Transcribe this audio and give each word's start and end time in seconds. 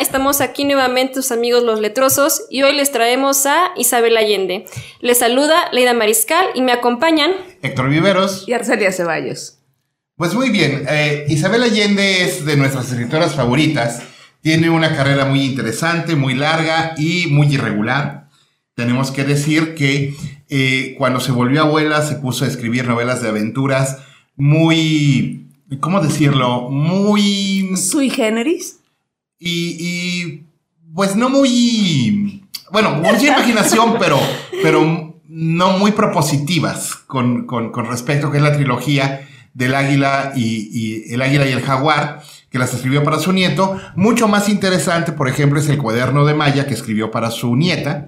estamos 0.00 0.40
aquí 0.40 0.64
nuevamente 0.64 1.14
tus 1.14 1.32
amigos 1.32 1.62
los 1.62 1.80
letrosos 1.80 2.42
y 2.50 2.62
hoy 2.62 2.74
les 2.74 2.92
traemos 2.92 3.46
a 3.46 3.72
Isabel 3.76 4.16
Allende. 4.16 4.64
Les 5.00 5.18
saluda 5.18 5.68
Leida 5.72 5.94
Mariscal 5.94 6.46
y 6.54 6.62
me 6.62 6.72
acompañan 6.72 7.32
Héctor 7.62 7.88
Viveros 7.88 8.44
y 8.46 8.52
Arcelia 8.52 8.92
Ceballos. 8.92 9.58
Pues 10.16 10.34
muy 10.34 10.50
bien, 10.50 10.84
eh, 10.88 11.26
Isabel 11.28 11.62
Allende 11.62 12.24
es 12.24 12.44
de 12.44 12.56
nuestras 12.56 12.90
escritoras 12.90 13.34
favoritas. 13.34 14.02
Tiene 14.40 14.70
una 14.70 14.96
carrera 14.96 15.24
muy 15.24 15.42
interesante, 15.42 16.16
muy 16.16 16.34
larga 16.34 16.94
y 16.96 17.26
muy 17.28 17.52
irregular. 17.52 18.28
Tenemos 18.74 19.10
que 19.10 19.24
decir 19.24 19.74
que 19.74 20.14
eh, 20.48 20.94
cuando 20.98 21.20
se 21.20 21.32
volvió 21.32 21.62
abuela 21.62 22.02
se 22.02 22.16
puso 22.16 22.44
a 22.44 22.48
escribir 22.48 22.86
novelas 22.86 23.22
de 23.22 23.28
aventuras 23.28 23.98
muy, 24.36 25.48
¿cómo 25.80 26.00
decirlo? 26.00 26.70
Muy... 26.70 27.76
Sui 27.76 28.08
generis. 28.08 28.78
Y, 29.38 29.76
y 29.78 30.44
pues 30.94 31.16
no 31.16 31.28
muy... 31.28 32.44
Bueno, 32.70 32.92
mucha 32.96 33.26
imaginación, 33.26 33.96
pero, 33.98 34.18
pero 34.62 35.14
no 35.28 35.78
muy 35.78 35.92
propositivas 35.92 36.94
con, 36.94 37.46
con, 37.46 37.70
con 37.70 37.86
respecto 37.86 38.28
a 38.28 38.32
que 38.32 38.38
es 38.38 38.42
la 38.42 38.52
trilogía 38.52 39.26
del 39.54 39.74
águila 39.74 40.32
y, 40.36 40.68
y, 40.72 41.12
el 41.14 41.22
águila 41.22 41.46
y 41.46 41.52
el 41.52 41.62
jaguar, 41.62 42.22
que 42.50 42.58
las 42.58 42.72
escribió 42.74 43.02
para 43.04 43.18
su 43.18 43.32
nieto. 43.32 43.78
Mucho 43.96 44.28
más 44.28 44.48
interesante, 44.48 45.12
por 45.12 45.28
ejemplo, 45.28 45.58
es 45.58 45.68
el 45.68 45.78
cuaderno 45.78 46.24
de 46.24 46.34
Maya 46.34 46.66
que 46.66 46.74
escribió 46.74 47.10
para 47.10 47.30
su 47.30 47.56
nieta, 47.56 48.06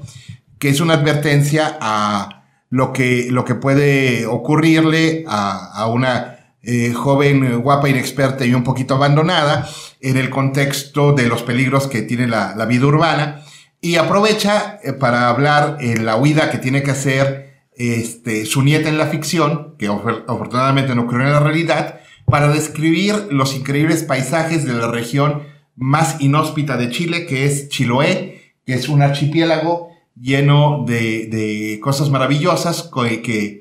que 0.59 0.69
es 0.69 0.81
una 0.81 0.95
advertencia 0.95 1.79
a 1.81 2.45
lo 2.71 2.93
que, 2.93 3.29
lo 3.31 3.45
que 3.45 3.55
puede 3.55 4.27
ocurrirle 4.27 5.25
a, 5.27 5.73
a 5.73 5.87
una 5.89 6.40
eh, 6.63 6.93
joven, 6.93 7.61
guapa, 7.61 7.89
inexperta 7.89 8.45
y 8.45 8.55
un 8.55 8.65
poquito 8.65 8.95
abandonada 8.95 9.69
en 10.01 10.17
el 10.17 10.31
contexto 10.31 11.13
de 11.13 11.27
los 11.27 11.43
peligros 11.43 11.87
que 11.87 12.03
tiene 12.03 12.27
la, 12.27 12.55
la 12.57 12.67
vida 12.67 12.87
urbana 12.87 13.43
y 13.81 13.97
aprovecha 13.97 14.79
eh, 14.83 14.93
para 14.93 15.29
hablar 15.29 15.79
en 15.81 16.05
la 16.05 16.17
huida 16.17 16.51
que 16.51 16.59
tiene 16.59 16.83
que 16.83 16.91
hacer 16.91 17.51
este, 17.77 18.45
su 18.45 18.63
nieta 18.63 18.89
en 18.89 18.99
la 18.99 19.07
ficción, 19.07 19.75
que 19.79 19.87
afortunadamente 19.87 20.95
no 20.95 21.03
ocurrió 21.03 21.27
en 21.27 21.33
la 21.33 21.41
realidad, 21.41 22.01
para 22.27 22.49
describir 22.49 23.29
los 23.31 23.55
increíbles 23.57 24.03
paisajes 24.03 24.65
de 24.65 24.75
la 24.75 24.89
región 24.89 25.45
más 25.77 26.21
inhóspita 26.21 26.77
de 26.77 26.91
Chile, 26.91 27.27
que 27.27 27.47
es 27.47 27.71
Chiloé, 27.71 28.55
que 28.67 28.75
es 28.75 28.89
un 28.89 29.03
archipiélago 29.03 29.89
lleno 30.15 30.85
de, 30.87 31.27
de 31.29 31.81
cosas 31.81 32.11
maravillosas 32.11 32.91
que, 33.23 33.60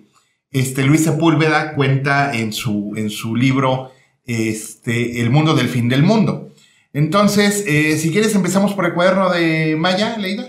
este, 0.52 0.84
Luis 0.84 1.04
Sepúlveda 1.04 1.76
cuenta 1.76 2.36
en 2.36 2.54
su, 2.54 2.94
en 2.96 3.10
su 3.10 3.36
libro 3.36 3.92
este, 4.26 5.22
El 5.22 5.30
mundo 5.30 5.56
del 5.56 5.68
fin 5.68 5.90
del 5.90 6.04
mundo. 6.04 6.52
Entonces, 6.94 7.64
eh, 7.68 7.98
si 7.98 8.12
quieres, 8.12 8.34
empezamos 8.36 8.74
por 8.74 8.86
el 8.86 8.94
cuaderno 8.94 9.30
de 9.30 9.76
Maya, 9.78 10.18
Leida. 10.18 10.48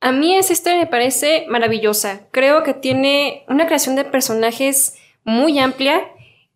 A 0.00 0.12
mí 0.12 0.36
esa 0.36 0.52
historia 0.52 0.78
me 0.78 0.86
parece 0.86 1.46
maravillosa. 1.48 2.28
Creo 2.30 2.62
que 2.62 2.74
tiene 2.74 3.44
una 3.48 3.66
creación 3.66 3.96
de 3.96 4.04
personajes 4.04 4.94
muy 5.24 5.58
amplia 5.58 6.02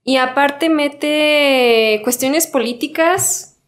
y 0.05 0.17
aparte 0.17 0.69
mete 0.69 2.01
cuestiones 2.05 2.47
políticas 2.47 3.59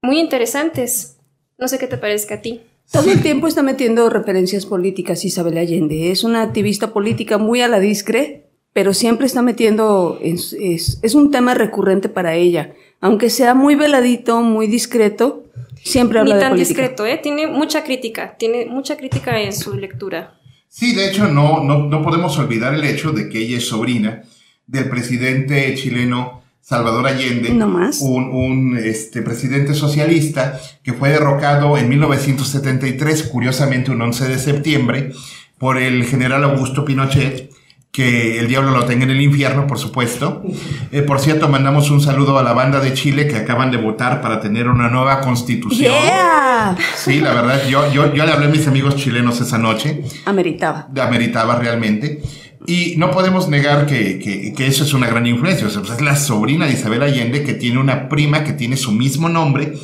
muy 0.00 0.20
interesantes. 0.20 1.18
No 1.58 1.68
sé 1.68 1.78
qué 1.78 1.86
te 1.86 1.98
parezca 1.98 2.36
a 2.36 2.40
ti. 2.40 2.62
Todo 2.90 3.10
el 3.10 3.22
tiempo 3.22 3.46
está 3.46 3.62
metiendo 3.62 4.08
referencias 4.10 4.64
políticas 4.66 5.24
Isabel 5.24 5.58
Allende. 5.58 6.10
Es 6.10 6.24
una 6.24 6.42
activista 6.42 6.92
política 6.92 7.36
muy 7.38 7.60
a 7.60 7.68
la 7.68 7.80
discre, 7.80 8.46
pero 8.72 8.94
siempre 8.94 9.26
está 9.26 9.42
metiendo, 9.42 10.18
es, 10.22 10.54
es, 10.58 10.98
es, 11.02 11.14
un 11.14 11.30
tema 11.30 11.54
recurrente 11.54 12.08
para 12.08 12.34
ella. 12.34 12.74
Aunque 13.00 13.30
sea 13.30 13.54
muy 13.54 13.74
veladito, 13.74 14.40
muy 14.42 14.66
discreto, 14.66 15.44
siempre 15.82 16.20
habla 16.20 16.34
Ni 16.34 16.38
de 16.38 16.40
tan 16.40 16.52
política. 16.52 16.82
discreto, 16.82 17.06
¿eh? 17.06 17.18
Tiene 17.22 17.46
mucha 17.46 17.84
crítica, 17.84 18.36
tiene 18.38 18.66
mucha 18.66 18.96
crítica 18.96 19.40
en 19.40 19.52
su 19.52 19.74
lectura. 19.74 20.38
Sí, 20.68 20.94
de 20.94 21.08
hecho, 21.08 21.26
no, 21.28 21.62
no, 21.62 21.86
no 21.86 22.02
podemos 22.02 22.38
olvidar 22.38 22.74
el 22.74 22.84
hecho 22.84 23.12
de 23.12 23.28
que 23.28 23.38
ella 23.38 23.58
es 23.58 23.66
sobrina 23.66 24.22
del 24.66 24.88
presidente 24.88 25.74
chileno 25.74 26.42
Salvador 26.68 27.06
Allende, 27.06 27.50
no 27.50 27.68
más. 27.68 28.00
un, 28.00 28.24
un 28.24 28.76
este, 28.76 29.22
presidente 29.22 29.72
socialista 29.72 30.58
que 30.82 30.94
fue 30.94 31.10
derrocado 31.10 31.78
en 31.78 31.88
1973, 31.88 33.22
curiosamente 33.22 33.92
un 33.92 34.02
11 34.02 34.26
de 34.26 34.36
septiembre, 34.36 35.12
por 35.58 35.78
el 35.78 36.04
general 36.04 36.42
Augusto 36.42 36.84
Pinochet, 36.84 37.52
que 37.92 38.40
el 38.40 38.48
diablo 38.48 38.72
lo 38.72 38.84
tenga 38.84 39.04
en 39.04 39.10
el 39.10 39.20
infierno, 39.20 39.68
por 39.68 39.78
supuesto. 39.78 40.42
Eh, 40.90 41.02
por 41.02 41.20
cierto, 41.20 41.48
mandamos 41.48 41.88
un 41.88 42.00
saludo 42.00 42.36
a 42.36 42.42
la 42.42 42.52
banda 42.52 42.80
de 42.80 42.92
Chile 42.94 43.28
que 43.28 43.36
acaban 43.36 43.70
de 43.70 43.76
votar 43.76 44.20
para 44.20 44.40
tener 44.40 44.68
una 44.68 44.90
nueva 44.90 45.20
constitución. 45.20 45.92
Yeah. 45.92 46.76
Sí, 46.96 47.20
la 47.20 47.32
verdad, 47.32 47.68
yo, 47.68 47.92
yo, 47.92 48.12
yo 48.12 48.26
le 48.26 48.32
hablé 48.32 48.46
a 48.46 48.50
mis 48.50 48.66
amigos 48.66 48.96
chilenos 48.96 49.40
esa 49.40 49.56
noche. 49.56 50.02
Ameritaba. 50.24 50.88
Ameritaba 51.00 51.60
realmente. 51.60 52.20
Y 52.66 52.94
no 52.96 53.10
podemos 53.10 53.48
negar 53.48 53.86
que, 53.86 54.18
que, 54.18 54.66
eso 54.66 54.84
es 54.84 54.94
una 54.94 55.08
gran 55.08 55.26
influencia. 55.26 55.66
O 55.66 55.70
sea, 55.70 55.82
pues 55.82 55.94
es 55.94 56.00
la 56.00 56.16
sobrina 56.16 56.66
de 56.66 56.72
Isabel 56.72 57.02
Allende 57.02 57.42
que 57.42 57.54
tiene 57.54 57.78
una 57.78 58.08
prima 58.08 58.44
que 58.44 58.52
tiene 58.52 58.76
su 58.76 58.92
mismo 58.92 59.28
nombre, 59.28 59.74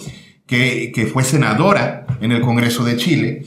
que, 0.46 0.92
que 0.94 1.06
fue 1.06 1.24
senadora 1.24 2.06
en 2.20 2.32
el 2.32 2.40
Congreso 2.40 2.84
de 2.84 2.96
Chile. 2.96 3.42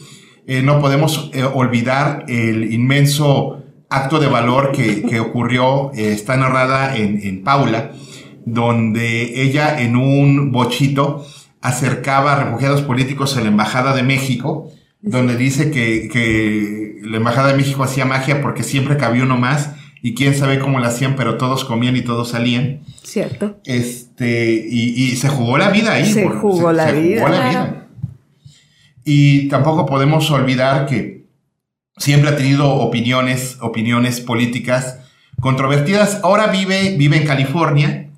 Eh, 0.47 0.61
no 0.61 0.79
podemos 0.79 1.31
eh, 1.33 1.43
olvidar 1.43 2.25
el 2.27 2.71
inmenso 2.71 3.63
acto 3.89 4.19
de 4.19 4.27
valor 4.27 4.71
que, 4.71 5.01
que 5.03 5.19
ocurrió, 5.19 5.91
eh, 5.93 6.11
está 6.11 6.37
narrada 6.37 6.95
en, 6.95 7.19
en, 7.23 7.43
Paula, 7.43 7.91
donde 8.45 9.41
ella 9.41 9.81
en 9.81 9.95
un 9.95 10.51
bochito 10.51 11.25
acercaba 11.61 12.33
a 12.33 12.43
refugiados 12.43 12.83
políticos 12.83 13.35
a 13.37 13.41
la 13.41 13.47
Embajada 13.47 13.95
de 13.95 14.03
México, 14.03 14.69
donde 15.05 15.37
dice 15.37 15.69
que, 15.69 16.09
que, 16.11 16.99
la 17.03 17.17
Embajada 17.17 17.49
de 17.49 17.57
México 17.57 17.83
hacía 17.83 18.03
magia 18.03 18.41
porque 18.41 18.63
siempre 18.63 18.97
cabía 18.97 19.23
uno 19.23 19.37
más 19.37 19.75
y 20.01 20.15
quién 20.15 20.33
sabe 20.33 20.57
cómo 20.57 20.79
lo 20.79 20.87
hacían, 20.87 21.15
pero 21.15 21.37
todos 21.37 21.63
comían 21.63 21.95
y 21.95 22.01
todos 22.01 22.29
salían. 22.29 22.81
Cierto. 23.03 23.59
Este, 23.65 24.67
y, 24.67 25.03
y 25.03 25.15
se 25.15 25.29
jugó 25.29 25.59
la 25.59 25.69
vida 25.69 25.93
ahí. 25.93 26.11
Se 26.11 26.27
jugó, 26.27 26.71
se, 26.71 26.73
la, 26.73 26.89
se 26.89 26.99
vida. 26.99 27.21
jugó 27.21 27.29
la 27.31 27.49
vida. 27.49 27.87
Y 29.03 29.47
tampoco 29.49 29.85
podemos 29.85 30.29
olvidar 30.31 30.87
que 30.87 31.27
siempre 31.97 32.31
ha 32.31 32.35
tenido 32.35 32.73
opiniones, 32.73 33.57
opiniones 33.61 34.19
políticas 34.19 34.99
controvertidas. 35.39 36.21
Ahora 36.23 36.47
vive, 36.47 36.95
vive 36.97 37.17
en 37.17 37.27
California, 37.27 38.09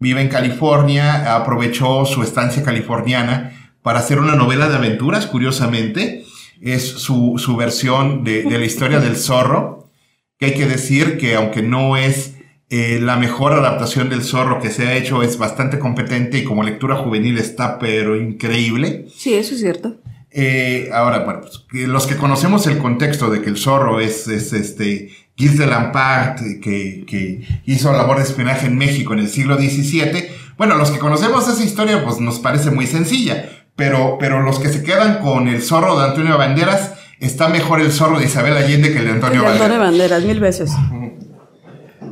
vive 0.00 0.20
en 0.20 0.28
California, 0.28 1.36
aprovechó 1.36 2.04
su 2.04 2.24
estancia 2.24 2.64
californiana 2.64 3.52
para 3.82 4.00
hacer 4.00 4.18
una 4.18 4.34
novela 4.34 4.68
de 4.68 4.76
aventuras, 4.76 5.26
curiosamente. 5.26 6.24
Es 6.62 6.88
su, 6.88 7.34
su 7.38 7.56
versión 7.56 8.24
de, 8.24 8.44
de, 8.44 8.58
la 8.58 8.64
historia 8.64 9.00
del 9.00 9.16
zorro, 9.16 9.90
que 10.38 10.46
hay 10.46 10.54
que 10.54 10.66
decir 10.66 11.18
que 11.18 11.34
aunque 11.34 11.60
no 11.62 11.96
es 11.96 12.36
eh, 12.74 12.98
la 13.02 13.16
mejor 13.16 13.52
adaptación 13.52 14.08
del 14.08 14.22
zorro 14.22 14.58
que 14.58 14.70
se 14.70 14.86
ha 14.86 14.96
hecho, 14.96 15.22
es 15.22 15.36
bastante 15.36 15.78
competente 15.78 16.38
y 16.38 16.44
como 16.44 16.62
lectura 16.62 16.96
juvenil 16.96 17.36
está 17.36 17.78
pero 17.78 18.16
increíble. 18.16 19.08
Sí, 19.14 19.34
eso 19.34 19.54
es 19.54 19.60
cierto. 19.60 20.00
Eh, 20.30 20.88
ahora, 20.94 21.18
bueno, 21.24 21.42
pues, 21.42 21.66
los 21.86 22.06
que 22.06 22.16
conocemos 22.16 22.66
el 22.66 22.78
contexto 22.78 23.28
de 23.28 23.42
que 23.42 23.50
el 23.50 23.58
zorro 23.58 24.00
es, 24.00 24.26
es 24.26 24.54
este 24.54 25.10
Gilles 25.36 25.58
de 25.58 25.66
Lampart, 25.66 26.38
que, 26.62 27.04
que, 27.06 27.46
hizo 27.66 27.92
labor 27.92 28.16
de 28.16 28.22
espionaje 28.22 28.68
en 28.68 28.78
México 28.78 29.12
en 29.12 29.18
el 29.18 29.28
siglo 29.28 29.56
XVII, 29.58 30.28
bueno, 30.56 30.76
los 30.76 30.90
que 30.90 30.98
conocemos 30.98 31.46
esa 31.48 31.62
historia, 31.62 32.02
pues 32.02 32.20
nos 32.20 32.38
parece 32.38 32.70
muy 32.70 32.86
sencilla, 32.86 33.61
pero, 33.76 34.16
pero 34.18 34.42
los 34.42 34.58
que 34.58 34.68
se 34.68 34.82
quedan 34.82 35.18
con 35.18 35.48
el 35.48 35.62
zorro 35.62 35.98
de 35.98 36.06
Antonio 36.06 36.38
Banderas, 36.38 36.92
está 37.20 37.48
mejor 37.48 37.80
el 37.80 37.92
zorro 37.92 38.18
de 38.18 38.26
Isabel 38.26 38.56
Allende 38.56 38.92
que 38.92 38.98
el 38.98 39.06
de 39.06 39.10
Antonio 39.12 39.42
Banderas. 39.42 39.62
Antonio 39.62 39.84
Banderas, 39.84 40.24
mil 40.24 40.40
veces. 40.40 40.72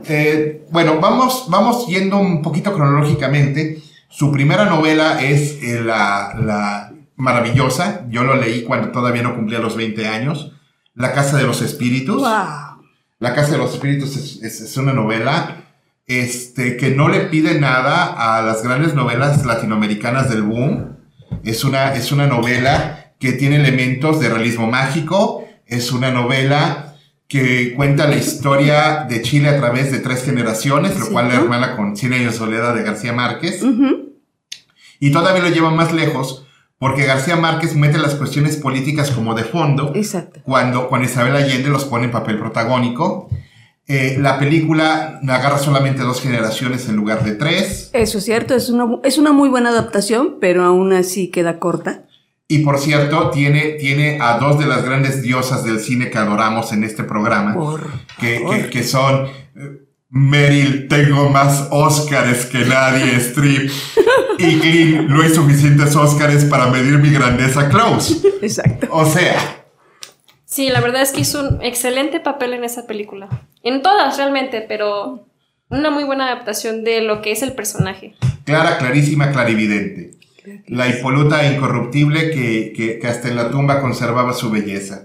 Eh, 0.07 0.67
bueno, 0.71 0.99
vamos, 1.01 1.47
vamos 1.49 1.87
yendo 1.87 2.19
un 2.19 2.43
poquito 2.43 2.73
cronológicamente. 2.73 3.83
Su 4.09 4.33
primera 4.33 4.65
novela 4.65 5.23
es 5.23 5.63
eh, 5.63 5.81
la, 5.85 6.35
la 6.39 6.93
maravillosa. 7.17 8.07
Yo 8.09 8.25
lo 8.25 8.37
leí 8.37 8.65
cuando 8.65 8.91
todavía 8.91 9.23
no 9.23 9.35
cumplía 9.35 9.59
los 9.59 9.77
20 9.77 10.09
años. 10.09 10.53
La 10.95 11.13
Casa 11.13 11.37
de 11.37 11.45
los 11.45 11.63
Espíritus. 11.63 12.17
Wow. 12.17 12.83
La 13.19 13.35
Casa 13.35 13.53
de 13.53 13.59
los 13.59 13.75
Espíritus 13.75 14.17
es, 14.17 14.43
es, 14.43 14.61
es, 14.61 14.77
una 14.77 14.93
novela 14.93 15.65
este, 16.07 16.77
que 16.77 16.91
no 16.91 17.09
le 17.09 17.21
pide 17.21 17.61
nada 17.61 18.39
a 18.39 18.43
las 18.43 18.63
grandes 18.63 18.95
novelas 18.95 19.45
latinoamericanas 19.45 20.29
del 20.31 20.43
boom. 20.43 20.97
Es 21.45 21.65
una, 21.65 21.95
es 21.95 22.13
una 22.13 22.27
novela 22.27 23.13
que 23.19 23.33
tiene 23.33 23.57
elementos 23.57 24.21
de 24.21 24.29
realismo 24.29 24.67
mágico. 24.71 25.45
Es 25.67 25.93
una 25.93 26.11
novela 26.11 26.97
que 27.29 27.75
cuenta 27.75 28.09
la 28.09 28.17
historia 28.17 29.07
de 29.09 29.23
Chile 29.23 29.49
a 29.49 29.57
través 29.57 29.93
de 29.93 30.01
tres 30.01 30.25
generaciones, 30.25 30.99
lo 30.99 31.11
cual 31.11 31.29
la 31.29 31.35
hermana 31.35 31.77
con 31.77 31.97
Cien 31.97 32.13
años 32.13 32.33
de 32.33 32.39
soledad 32.39 32.75
de 32.75 32.83
García 32.83 33.13
Márquez. 33.13 33.63
Y 34.99 35.13
todavía 35.13 35.43
lo 35.43 35.49
lleva 35.49 35.71
más 35.71 35.93
lejos 35.93 36.47
porque 36.81 37.05
García 37.05 37.37
Márquez 37.37 37.77
mete 37.77 37.99
las 37.99 38.15
cuestiones 38.15 38.57
políticas 38.57 39.11
como 39.11 39.35
de 39.35 39.45
fondo 39.45 39.93
Exacto. 39.95 40.41
cuando, 40.45 40.89
cuando 40.89 41.07
Isabel 41.07 41.37
Allende 41.37 41.69
los 41.69 41.85
pone 41.85 42.07
en 42.07 42.11
papel 42.11 42.39
protagónico. 42.39 43.29
Eh, 43.93 44.19
la 44.21 44.39
película 44.39 45.19
agarra 45.27 45.59
solamente 45.59 46.03
dos 46.03 46.21
generaciones 46.23 46.89
en 46.89 46.95
lugar 46.95 47.25
de 47.25 47.33
tres. 47.33 47.91
Eso 47.93 48.19
es 48.19 48.25
cierto, 48.25 48.55
es 48.55 48.71
una, 48.71 48.87
es 49.03 49.19
una 49.19 49.33
muy 49.33 49.49
buena 49.49 49.71
adaptación, 49.71 50.37
pero 50.41 50.63
aún 50.65 50.93
así 50.93 51.29
queda 51.29 51.59
corta. 51.59 52.05
Y 52.47 52.61
por 52.61 52.79
cierto, 52.79 53.31
tiene, 53.31 53.73
tiene 53.81 54.19
a 54.21 54.39
dos 54.39 54.61
de 54.61 54.67
las 54.67 54.85
grandes 54.85 55.23
diosas 55.23 55.65
del 55.65 55.81
cine 55.81 56.09
que 56.09 56.19
adoramos 56.19 56.73
en 56.73 56.85
este 56.85 57.03
programa, 57.03 57.55
Por 57.55 57.81
que, 58.21 58.39
favor. 58.41 58.57
que- 58.57 58.71
que 58.71 58.83
son 58.85 59.27
eh, 59.57 59.87
Meryl, 60.09 60.87
tengo 60.89 61.29
más 61.31 61.67
Óscares 61.71 62.47
que 62.47 62.65
nadie, 62.65 63.17
Strip, 63.21 63.71
y 64.39 64.59
Clint, 64.59 65.09
no 65.09 65.23
hay 65.23 65.31
suficientes 65.35 65.95
Óscares 65.97 66.45
para 66.45 66.67
medir 66.69 66.99
mi 66.99 67.11
grandeza, 67.11 67.69
Close. 67.69 68.21
Exacto. 68.43 68.89
O 68.91 69.05
sea, 69.05 69.60
Sí, 70.51 70.69
la 70.69 70.81
verdad 70.81 71.03
es 71.03 71.13
que 71.13 71.21
hizo 71.21 71.41
un 71.49 71.63
excelente 71.63 72.19
papel 72.19 72.55
en 72.55 72.65
esa 72.65 72.87
película. 72.87 73.29
En 73.63 73.83
todas 73.83 74.17
realmente, 74.17 74.65
pero 74.67 75.27
una 75.69 75.91
muy 75.91 76.03
buena 76.03 76.27
adaptación 76.27 76.83
de 76.83 77.03
lo 77.03 77.23
que 77.23 77.31
es 77.31 77.43
el 77.43 77.53
personaje. 77.53 78.15
clara, 78.45 78.77
clarísima, 78.79 79.31
clarividente. 79.31 80.11
La 80.67 80.89
impoluta 80.89 81.45
e 81.47 81.55
incorruptible 81.55 82.31
que, 82.31 82.73
que- 83.01 83.07
hasta 83.07 83.29
en 83.29 83.37
la 83.37 83.51
tumba 83.51 83.81
conservaba 83.81 84.33
su 84.33 84.51
belleza. 84.51 85.05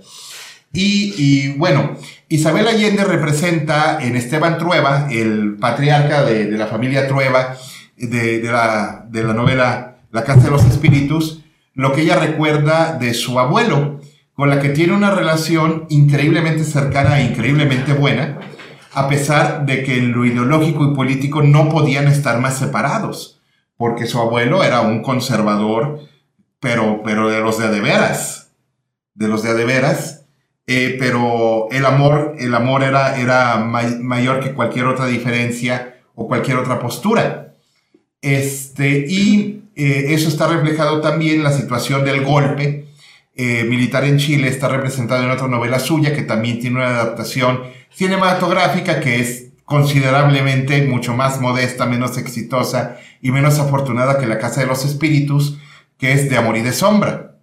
Y, 0.73 1.13
y, 1.17 1.49
bueno, 1.57 1.95
Isabel 2.27 2.67
Allende 2.67 3.03
representa 3.03 3.99
en 4.01 4.15
Esteban 4.15 4.57
Trueba, 4.57 5.07
el 5.11 5.57
patriarca 5.59 6.23
de, 6.23 6.45
la 6.51 6.65
familia 6.67 7.07
Trueba, 7.07 7.55
de 7.97 8.41
la, 8.43 9.05
de 9.07 9.23
la 9.23 9.33
novela 9.33 9.97
La 10.11 10.23
Casa 10.23 10.45
de 10.45 10.51
los 10.51 10.65
Espíritus, 10.65 11.41
lo 11.75 11.93
que 11.93 12.01
ella 12.01 12.17
recuerda 12.17 12.97
de 12.97 13.13
su 13.13 13.39
abuelo, 13.39 14.01
con 14.35 14.49
la 14.49 14.59
que 14.59 14.69
tiene 14.69 14.93
una 14.93 15.11
relación 15.11 15.85
increíblemente 15.89 16.63
cercana 16.63 17.19
e 17.19 17.25
increíblemente 17.25 17.93
buena, 17.93 18.39
a 18.93 19.07
pesar 19.07 19.65
de 19.65 19.83
que 19.83 19.97
en 19.97 20.11
lo 20.11 20.25
ideológico 20.25 20.85
y 20.85 20.95
político 20.95 21.41
no 21.41 21.69
podían 21.69 22.07
estar 22.07 22.39
más 22.39 22.57
separados, 22.57 23.39
porque 23.77 24.05
su 24.05 24.19
abuelo 24.19 24.63
era 24.63 24.81
un 24.81 25.01
conservador, 25.01 25.99
pero, 26.59 27.01
pero 27.03 27.29
de 27.29 27.41
los 27.41 27.57
de 27.57 27.69
de 27.69 27.81
veras, 27.81 28.51
de 29.13 29.27
los 29.27 29.43
de 29.43 29.53
de 29.53 29.65
veras, 29.65 30.25
eh, 30.67 30.95
pero 30.99 31.67
el 31.71 31.85
amor, 31.85 32.35
el 32.39 32.55
amor 32.55 32.83
era, 32.83 33.17
era 33.19 33.57
may- 33.57 33.99
mayor 33.99 34.39
que 34.39 34.53
cualquier 34.53 34.87
otra 34.87 35.05
diferencia 35.07 35.95
o 36.15 36.27
cualquier 36.27 36.57
otra 36.57 36.79
postura. 36.79 37.53
Este, 38.21 39.05
y 39.07 39.63
eh, 39.75 40.05
eso 40.09 40.27
está 40.29 40.47
reflejado 40.47 41.01
también 41.01 41.37
en 41.37 41.43
la 41.43 41.51
situación 41.51 42.03
del 42.03 42.23
golpe 42.23 42.84
eh, 43.35 43.65
militar 43.65 44.03
en 44.05 44.17
Chile, 44.17 44.47
está 44.47 44.67
representado 44.69 45.23
en 45.23 45.31
otra 45.31 45.47
novela 45.47 45.79
suya 45.79 46.13
que 46.15 46.21
también 46.23 46.59
tiene 46.59 46.77
una 46.77 46.87
adaptación 46.87 47.61
cinematográfica 47.89 48.99
que 48.99 49.19
es 49.19 49.49
considerablemente 49.65 50.85
mucho 50.87 51.15
más 51.15 51.41
modesta, 51.41 51.85
menos 51.85 52.17
exitosa 52.17 52.97
y 53.21 53.31
menos 53.31 53.59
afortunada 53.59 54.19
que 54.19 54.27
La 54.27 54.37
Casa 54.39 54.61
de 54.61 54.67
los 54.67 54.85
Espíritus, 54.85 55.57
que 55.97 56.11
es 56.13 56.29
De 56.29 56.37
Amor 56.37 56.55
y 56.57 56.61
de 56.61 56.71
Sombra. 56.71 57.37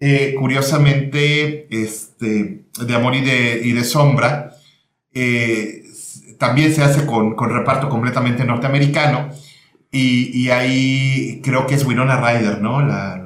Eh, 0.00 0.34
curiosamente, 0.38 1.66
este, 1.70 2.64
De 2.84 2.94
Amor 2.94 3.14
y 3.14 3.20
de, 3.20 3.60
y 3.64 3.72
de 3.72 3.84
Sombra 3.84 4.50
eh, 5.14 5.82
también 6.38 6.74
se 6.74 6.82
hace 6.82 7.06
con, 7.06 7.34
con 7.36 7.50
reparto 7.50 7.88
completamente 7.88 8.44
norteamericano 8.44 9.28
y, 9.92 10.36
y 10.36 10.50
ahí 10.50 11.40
creo 11.44 11.66
que 11.66 11.74
es 11.74 11.84
Winona 11.84 12.16
Ryder, 12.16 12.60
¿no? 12.60 12.80
La- 12.84 13.16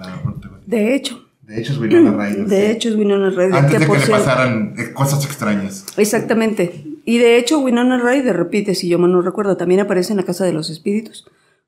De 0.66 0.94
hecho, 0.96 1.25
de 1.46 1.60
hecho 1.60 1.72
es 1.72 1.78
Winona 1.78 2.10
Ryder. 2.24 2.46
de 2.46 2.60
sí. 2.66 2.70
hecho 2.72 2.88
es 2.90 2.94
Winona 2.96 3.30
Ryder. 3.30 3.54
Antes 3.54 3.72
de 3.72 3.78
que 3.78 3.86
por 3.86 3.98
le 3.98 4.04
cierto- 4.04 4.24
pasaran 4.24 4.74
eh, 4.78 4.92
cosas 4.92 5.24
extrañas. 5.24 5.84
Exactamente. 5.96 6.84
Y 7.04 7.18
de 7.18 7.38
hecho 7.38 7.60
Winona 7.60 7.98
Ryder, 8.02 8.36
repite, 8.36 8.74
si 8.74 8.88
yo 8.88 8.98
mal 8.98 9.12
no 9.12 9.22
recuerdo, 9.22 9.56
también 9.56 9.80
aparece 9.80 10.12
en 10.12 10.16
la 10.18 10.24
Casa 10.24 10.44
de 10.44 10.52
los 10.52 10.70
Espíritus, 10.70 11.26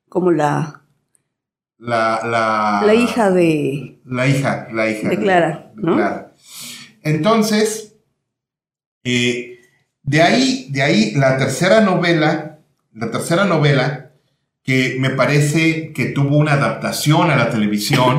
como 0.08 0.32
la, 0.32 0.82
La, 1.78 2.20
la, 2.24 2.82
la 2.84 2.94
hija 2.94 3.30
de... 3.30 4.00
La 4.04 4.26
hija, 4.26 4.66
la 4.72 4.90
hija. 4.90 5.08
De 5.08 5.16
Clara, 5.18 5.70
¿no? 5.76 5.94
Clara. 5.94 6.32
Entonces, 7.02 7.94
eh, 9.04 9.60
de 10.02 10.22
ahí, 10.22 10.66
de 10.70 10.82
ahí 10.82 11.12
la 11.14 11.38
tercera 11.38 11.80
novela, 11.80 12.58
la 12.92 13.10
tercera 13.10 13.44
novela 13.44 14.07
que 14.68 14.96
me 15.00 15.08
parece 15.08 15.94
que 15.94 16.04
tuvo 16.10 16.36
una 16.36 16.52
adaptación 16.52 17.30
a 17.30 17.36
la 17.36 17.48
televisión 17.48 18.18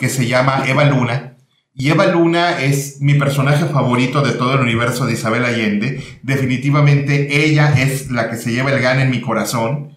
que 0.00 0.08
se 0.08 0.26
llama 0.26 0.64
Eva 0.66 0.84
Luna. 0.84 1.36
Y 1.74 1.90
Eva 1.90 2.06
Luna 2.06 2.62
es 2.62 3.02
mi 3.02 3.12
personaje 3.18 3.66
favorito 3.66 4.22
de 4.22 4.32
todo 4.32 4.54
el 4.54 4.60
universo 4.60 5.04
de 5.04 5.12
Isabel 5.12 5.44
Allende. 5.44 6.02
Definitivamente 6.22 7.44
ella 7.44 7.74
es 7.78 8.10
la 8.10 8.30
que 8.30 8.38
se 8.38 8.50
lleva 8.50 8.72
el 8.72 8.80
gan 8.80 8.98
en 8.98 9.10
mi 9.10 9.20
corazón. 9.20 9.94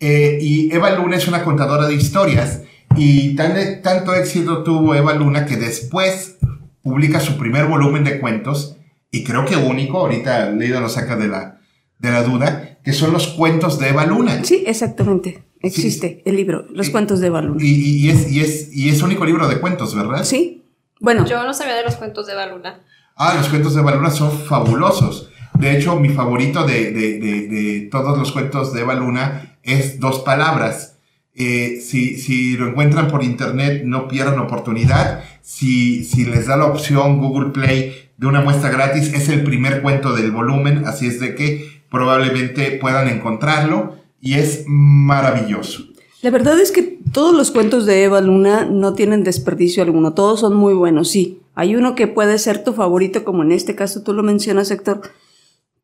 Eh, 0.00 0.38
y 0.40 0.74
Eva 0.74 0.90
Luna 0.96 1.14
es 1.14 1.28
una 1.28 1.44
contadora 1.44 1.86
de 1.86 1.94
historias. 1.94 2.62
Y 2.96 3.36
tan- 3.36 3.82
tanto 3.84 4.12
éxito 4.16 4.64
tuvo 4.64 4.96
Eva 4.96 5.14
Luna 5.14 5.46
que 5.46 5.56
después 5.56 6.38
publica 6.82 7.20
su 7.20 7.38
primer 7.38 7.66
volumen 7.66 8.02
de 8.02 8.18
cuentos, 8.18 8.78
y 9.12 9.22
creo 9.22 9.44
que 9.44 9.54
único, 9.54 10.00
ahorita 10.00 10.50
Leida 10.50 10.80
lo 10.80 10.88
saca 10.88 11.14
de 11.14 11.28
la, 11.28 11.60
de 12.00 12.10
la 12.10 12.24
duda, 12.24 12.69
que 12.84 12.92
son 12.92 13.12
los 13.12 13.28
cuentos 13.28 13.78
de 13.78 13.88
Eva 13.90 14.06
Luna. 14.06 14.44
Sí, 14.44 14.64
exactamente. 14.66 15.44
Existe 15.62 16.22
el 16.24 16.36
libro, 16.36 16.64
Los 16.72 16.88
cuentos 16.88 17.20
de 17.20 17.28
Baluna. 17.28 17.62
Y, 17.62 17.68
y- 17.68 18.06
y 18.06 18.10
es, 18.10 18.32
y, 18.32 18.40
es, 18.40 18.74
y 18.74 18.88
es 18.88 19.02
único 19.02 19.26
libro 19.26 19.46
de 19.46 19.60
cuentos, 19.60 19.94
¿verdad? 19.94 20.24
Sí. 20.24 20.64
Bueno, 21.00 21.26
Yo 21.26 21.42
no 21.44 21.52
sabía 21.52 21.74
de 21.74 21.84
los 21.84 21.96
cuentos 21.96 22.26
de 22.26 22.34
Baluna. 22.34 22.80
Ah, 23.16 23.34
los 23.36 23.48
cuentos 23.48 23.74
de 23.74 23.80
Eva 23.82 23.94
Luna 23.94 24.10
son 24.10 24.30
fabulosos. 24.30 25.28
De 25.58 25.76
hecho, 25.76 25.96
mi 26.00 26.08
favorito 26.08 26.66
de, 26.66 26.90
de- 26.92 27.18
de- 27.18 27.48
de 27.48 27.80
todos 27.90 28.16
los 28.18 28.32
cuentos 28.32 28.72
de 28.72 28.80
Eva 28.80 28.94
Luna 28.94 29.58
es 29.62 30.00
dos 30.00 30.20
palabras. 30.20 30.96
Eh, 31.34 31.80
si, 31.82 32.16
si 32.18 32.56
lo 32.56 32.68
encuentran 32.68 33.08
por 33.08 33.22
internet, 33.22 33.82
no 33.84 34.08
pierdan 34.08 34.38
oportunidad. 34.38 35.22
Si, 35.42 36.04
si 36.04 36.24
les 36.24 36.46
da 36.46 36.56
la 36.56 36.66
opción 36.66 37.18
Google 37.18 37.50
Play 37.50 38.10
de 38.16 38.26
una 38.26 38.40
muestra 38.40 38.70
gratis, 38.70 39.12
es 39.12 39.28
el 39.28 39.42
primer 39.44 39.82
cuento 39.82 40.14
del 40.14 40.30
volumen, 40.30 40.84
así 40.86 41.06
es 41.06 41.20
de 41.20 41.34
que 41.34 41.79
probablemente 41.90 42.78
puedan 42.80 43.08
encontrarlo 43.08 43.96
y 44.20 44.34
es 44.34 44.64
maravilloso. 44.66 45.84
la 46.22 46.30
verdad 46.30 46.60
es 46.60 46.70
que 46.72 46.98
todos 47.12 47.34
los 47.34 47.50
cuentos 47.50 47.86
de 47.86 48.04
Eva 48.04 48.20
Luna 48.20 48.64
no 48.64 48.92
tienen 48.94 49.24
desperdicio 49.24 49.82
alguno, 49.82 50.12
todos 50.12 50.40
son 50.40 50.54
muy 50.54 50.74
buenos, 50.74 51.08
sí. 51.08 51.40
Hay 51.54 51.76
uno 51.76 51.94
que 51.94 52.06
puede 52.06 52.38
ser 52.38 52.62
tu 52.62 52.72
favorito, 52.72 53.24
como 53.24 53.42
en 53.42 53.52
este 53.52 53.74
caso 53.74 54.02
tú 54.02 54.12
lo 54.12 54.22
mencionas, 54.22 54.70
Héctor, 54.70 55.02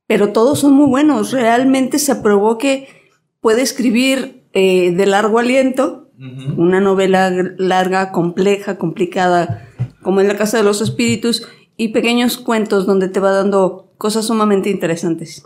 pero 0.06 0.32
todos 0.32 0.60
son 0.60 0.72
muy 0.72 0.86
buenos. 0.86 1.32
Realmente 1.32 1.98
se 1.98 2.14
probó 2.16 2.58
que 2.58 2.88
puede 3.40 3.62
escribir 3.62 4.44
eh, 4.52 4.92
de 4.92 5.06
largo 5.06 5.38
aliento, 5.38 6.10
una 6.56 6.80
novela 6.80 7.30
larga, 7.58 8.10
compleja, 8.10 8.78
complicada, 8.78 9.68
como 10.02 10.22
en 10.22 10.28
La 10.28 10.36
Casa 10.38 10.56
de 10.56 10.62
los 10.62 10.80
Espíritus, 10.80 11.46
y 11.76 11.88
pequeños 11.88 12.38
cuentos 12.38 12.86
donde 12.86 13.08
te 13.08 13.20
va 13.20 13.32
dando 13.32 13.92
cosas 13.98 14.26
sumamente 14.26 14.70
interesantes. 14.70 15.44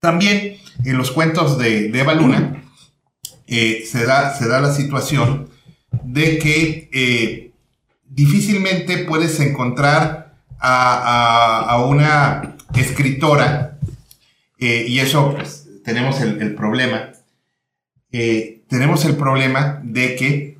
También 0.00 0.58
en 0.84 0.98
los 0.98 1.10
cuentos 1.10 1.58
de, 1.58 1.88
de 1.88 2.00
Eva 2.00 2.14
Luna 2.14 2.62
eh, 3.46 3.84
se, 3.90 4.04
da, 4.04 4.34
se 4.34 4.46
da 4.48 4.60
la 4.60 4.72
situación 4.72 5.48
de 6.04 6.38
que 6.38 6.90
eh, 6.92 7.50
difícilmente 8.08 8.98
puedes 8.98 9.38
encontrar 9.40 10.34
a, 10.58 11.84
una 11.88 12.56
escritora, 12.74 13.78
eh, 14.58 14.84
y 14.88 14.98
eso 14.98 15.34
pues, 15.34 15.68
tenemos 15.84 16.20
el, 16.20 16.54
problema, 16.54 17.10
tenemos 18.68 19.04
el 19.04 19.16
problema 19.16 19.80
de 19.84 20.16
que 20.16 20.56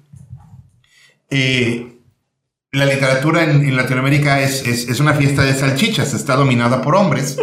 la 2.73 2.85
literatura 2.85 3.45
en, 3.45 3.75
Latinoamérica 3.77 4.41
es- 4.41 4.67
es 4.67 5.01
una 5.01 5.15
fiesta 5.15 5.43
de 5.43 5.55
salchichas, 5.55 6.15
está 6.15 6.37
dominada 6.37 6.83
por 6.83 6.95
hombres. 6.95 7.37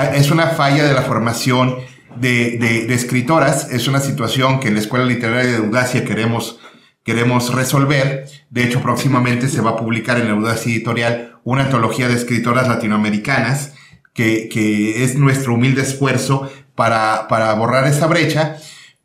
Ah, 0.00 0.14
Es 0.14 0.30
una 0.30 0.46
falla 0.46 0.84
de 0.84 0.94
la 0.94 1.02
formación 1.02 1.74
de, 2.14 2.86
escritoras, 2.94 3.68
es 3.72 3.88
una 3.88 3.98
situación 3.98 4.60
que 4.60 4.68
en 4.68 4.74
la 4.74 4.80
Escuela 4.80 5.04
Literaria 5.04 5.50
de 5.50 5.56
Audacia 5.56 6.04
queremos, 6.04 6.60
queremos 7.02 7.52
resolver. 7.52 8.26
De 8.48 8.62
hecho, 8.62 8.80
próximamente 8.80 9.48
se 9.48 9.60
va 9.60 9.70
a 9.70 9.76
publicar 9.76 10.20
en 10.20 10.28
la 10.28 10.34
Audacia 10.34 10.70
Editorial 10.70 11.40
una 11.42 11.64
antología 11.64 12.06
de 12.06 12.14
escritoras 12.14 12.68
latinoamericanas, 12.68 13.74
que, 14.14 14.48
que 14.48 15.02
es 15.02 15.16
nuestro 15.16 15.54
humilde 15.54 15.82
esfuerzo 15.82 16.48
para, 16.76 17.26
para 17.26 17.52
borrar 17.54 17.88
esa 17.88 18.06
brecha. 18.06 18.56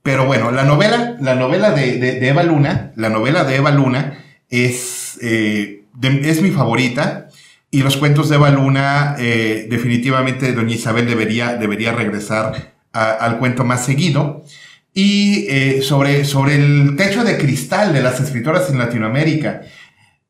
Pero 0.03 0.27
bueno, 0.27 0.51
la 0.51 0.63
novela, 0.63 1.17
la 1.19 1.33
novela 1.33 1.71
de, 1.71 2.27
Eva 2.27 2.43
Luna, 2.43 2.91
la 2.95 3.09
novela 3.09 3.45
de 3.45 3.55
Eva 3.55 3.71
Luna 3.71 4.23
es, 4.47 5.17
eh, 5.23 5.85
es 6.03 6.43
mi 6.43 6.51
favorita. 6.51 7.22
Y 7.73 7.81
los 7.81 7.97
cuentos 7.97 8.29
de 8.29 8.35
Eva 8.35 8.51
Luna, 8.51 9.15
eh, 9.17 9.65
definitivamente 9.67 10.53
Doña 10.53 10.75
Isabel 10.75 11.07
debería, 11.07 11.55
debería 11.55 11.91
regresar 11.91 12.75
al 12.91 13.39
cuento 13.39 13.63
más 13.63 13.83
seguido. 13.83 14.45
Y 14.93 15.47
eh, 15.49 15.81
sobre, 15.81 16.23
sobre 16.23 16.53
el 16.53 16.95
techo 16.95 17.23
de 17.23 17.35
cristal 17.35 17.91
de 17.91 18.03
las 18.03 18.19
escritoras 18.19 18.69
en 18.69 18.77
Latinoamérica. 18.77 19.63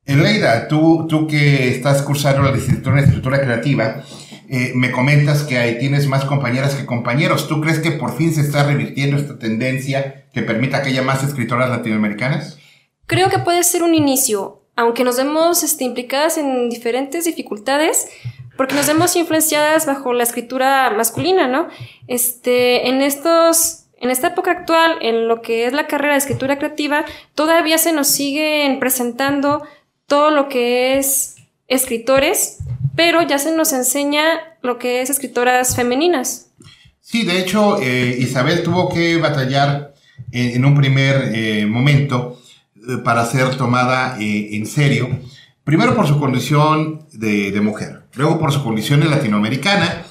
Eleida, 0.05 0.69
tú, 0.69 1.05
tú 1.09 1.27
que 1.27 1.67
estás 1.67 2.01
cursando 2.03 2.43
la 2.43 2.51
licenciatura 2.53 3.00
en 3.00 3.07
escritura 3.07 3.41
creativa, 3.41 4.05
eh, 4.47 4.71
me 4.73 4.91
comentas 4.91 5.43
que 5.43 5.59
tienes 5.81 6.07
más 6.07 6.23
compañeras 6.23 6.75
que 6.75 6.85
compañeros. 6.85 7.50
¿Tú 7.50 7.59
crees 7.59 7.79
que 7.79 7.91
por 7.91 8.15
fin 8.15 8.33
se 8.33 8.39
está 8.39 8.63
revirtiendo 8.63 9.17
esta 9.17 9.38
tendencia 9.38 10.29
que 10.31 10.43
permita 10.43 10.81
que 10.81 10.91
haya 10.91 11.01
más 11.01 11.25
escritoras 11.25 11.69
latinoamericanas? 11.69 12.57
Creo 13.05 13.29
que 13.29 13.39
puede 13.39 13.65
ser 13.65 13.83
un 13.83 13.95
inicio, 13.95 14.62
aunque 14.75 15.03
nos 15.03 15.18
vemos 15.18 15.63
este, 15.63 15.84
implicadas 15.84 16.38
en 16.38 16.70
diferentes 16.70 17.25
dificultades, 17.25 18.08
porque 18.58 18.75
nos 18.75 18.88
vemos 18.88 19.15
influenciadas 19.15 19.86
bajo 19.86 20.13
la 20.13 20.24
escritura 20.24 20.92
masculina, 20.96 21.48
¿no? 21.48 21.68
Este, 22.08 22.88
en 22.88 23.01
estos, 23.01 23.86
en 24.00 24.10
esta 24.10 24.27
época 24.27 24.51
actual, 24.51 24.98
en 25.01 25.27
lo 25.27 25.42
que 25.42 25.65
es 25.65 25.74
la 25.74 25.88
carrera 25.88 26.13
de 26.13 26.20
escritura 26.20 26.58
creativa, 26.58 27.06
todavía 27.36 27.77
se 27.77 27.94
nos 27.94 28.08
siguen 28.08 28.80
presentando 28.80 29.63
todo 30.08 30.32
lo 30.32 30.50
que 30.50 30.98
es 30.98 31.36
escritores, 31.68 32.60
pero 32.96 33.22
ya 33.22 33.39
se 33.39 33.56
nos 33.56 33.74
enseña 33.74 34.24
lo 34.62 34.77
que 34.77 35.01
es 35.01 35.10
escritoras 35.10 35.75
femeninas. 35.75 36.51
Sí, 37.00 37.24
de 37.24 37.39
hecho, 37.39 37.82
eh, 37.82 38.15
Isabel 38.20 38.63
tuvo 38.63 38.89
que 38.89 39.18
batallar 39.18 39.94
en, 40.32 40.63
un 40.65 40.75
primer 40.75 41.32
eh, 41.34 41.65
momento 41.65 42.39
para 43.04 43.25
ser 43.25 43.56
tomada 43.56 44.18
en 44.20 44.66
serio, 44.66 45.10
primero 45.63 45.96
por 45.96 46.08
su 46.08 46.20
condición 46.20 47.06
de, 47.13 47.52
de, 47.52 47.62
mujer, 47.62 48.04
luego 48.16 48.40
por 48.40 48.52
su 48.52 48.63
condición 48.63 49.00
de 49.00 49.08
latinoamericana, 49.08 50.04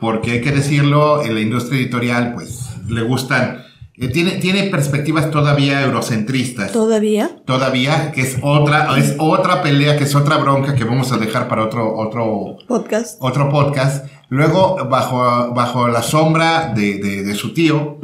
porque 0.00 0.32
hay 0.32 0.40
que 0.40 0.52
decirlo, 0.52 1.22
en 1.22 1.34
la 1.34 1.40
industria 1.40 1.80
editorial, 1.80 2.34
pues 2.34 2.70
le 2.88 3.02
gustan 3.02 3.64
eh, 4.00 4.08
tiene, 4.08 4.32
tiene 4.36 4.62
perspectivas 4.64 5.30
todavía 5.30 5.82
eurocentristas. 5.82 6.72
¿Todavía? 6.72 7.36
Todavía, 7.44 8.12
que 8.12 8.22
es 8.22 8.38
otra, 8.40 8.96
es 8.98 9.14
otra 9.18 9.62
pelea, 9.62 9.98
que 9.98 10.04
es 10.04 10.14
otra 10.14 10.38
bronca 10.38 10.74
que 10.74 10.84
vamos 10.84 11.12
a 11.12 11.18
dejar 11.18 11.48
para 11.48 11.66
otro, 11.66 11.98
otro 11.98 12.56
podcast. 12.66 13.18
Otro 13.20 13.50
podcast. 13.50 14.06
Luego, 14.30 14.88
bajo, 14.88 15.52
bajo 15.52 15.88
la 15.88 16.02
sombra 16.02 16.72
de, 16.74 16.96
de, 16.98 17.34
su 17.34 17.52
tío, 17.52 17.98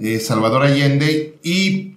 eh, 0.00 0.20
Salvador 0.20 0.62
Allende, 0.62 1.38
y 1.42 1.96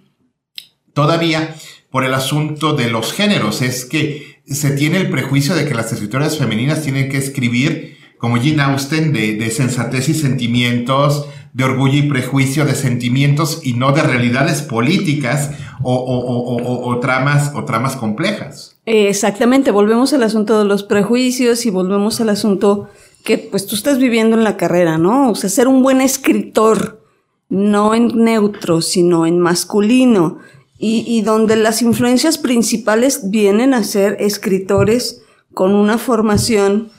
todavía 0.92 1.56
por 1.96 2.04
el 2.04 2.14
asunto 2.14 2.74
de 2.74 2.90
los 2.90 3.14
géneros. 3.14 3.62
Es 3.62 3.86
que 3.86 4.42
se 4.46 4.72
tiene 4.72 4.98
el 4.98 5.10
prejuicio 5.10 5.56
de 5.56 5.66
que 5.66 5.74
las 5.74 5.94
escritoras 5.94 6.38
femeninas 6.38 6.82
tienen 6.82 7.08
que 7.08 7.16
escribir 7.16 7.96
como 8.18 8.36
Jean 8.36 8.60
Austen 8.60 9.14
de, 9.14 9.50
sensatez 9.50 10.10
y 10.10 10.14
sentimientos, 10.14 11.30
de 11.54 11.64
orgullo 11.64 11.98
y 11.98 12.02
prejuicio, 12.02 12.66
de 12.66 12.76
sentimientos 12.76 13.62
y 13.64 13.76
no 13.76 13.94
de 13.94 14.04
realidades 14.04 14.62
políticas 14.62 15.52
o, 15.84 17.00
tramas, 17.02 17.54
o 17.56 17.64
tramas 17.64 17.96
complejas. 17.96 18.76
Exactamente, 18.86 19.72
volvemos 19.72 20.12
al 20.12 20.24
asunto 20.24 20.60
de 20.60 20.66
los 20.66 20.84
prejuicios 20.84 21.66
y 21.66 21.70
volvemos 21.70 22.20
al 22.20 22.28
asunto 22.28 22.90
que 23.24 23.38
pues 23.38 23.68
tú 23.68 23.76
estás 23.76 24.00
viviendo 24.00 24.36
en 24.36 24.44
la 24.44 24.58
carrera, 24.58 24.98
¿no? 24.98 25.32
O 25.32 25.36
sea, 25.36 25.50
ser 25.50 25.70
un 25.70 25.82
buen 25.82 26.02
escritor, 26.02 27.06
no 27.48 27.96
en 27.96 28.22
neutro, 28.22 28.82
sino 28.82 29.26
en 29.26 29.40
masculino, 29.40 30.40
y, 30.78 31.22
donde 31.22 31.56
las 31.56 31.82
influencias 31.82 32.38
principales 32.38 33.30
vienen 33.30 33.74
a 33.74 33.84
ser 33.84 34.18
escritores 34.20 35.22
con 35.54 35.74
una 35.74 35.98
formación 35.98 36.92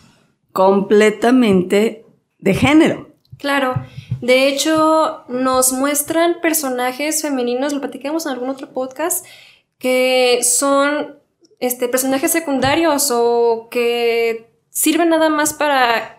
completamente 0.52 2.06
de 2.38 2.54
género. 2.54 3.10
Claro, 3.38 3.74
de 4.22 4.48
hecho, 4.48 5.24
nos 5.28 5.72
muestran 5.72 6.40
personajes 6.40 7.20
femeninos, 7.20 7.74
lo 7.74 7.80
platicamos 7.80 8.24
en 8.24 8.32
algún 8.32 8.48
otro 8.48 8.70
podcast, 8.70 9.26
que 9.78 10.40
son 10.42 11.16
este, 11.60 11.88
personajes 11.88 12.30
secundarios 12.30 13.10
o 13.12 13.68
que 13.70 14.50
sirven 14.70 15.10
nada 15.10 15.28
más 15.28 15.52
para... 15.54 16.15